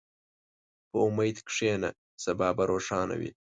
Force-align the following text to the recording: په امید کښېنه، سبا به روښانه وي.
په 0.89 0.97
امید 1.07 1.37
کښېنه، 1.49 1.89
سبا 2.23 2.47
به 2.57 2.63
روښانه 2.71 3.15
وي. 3.21 3.31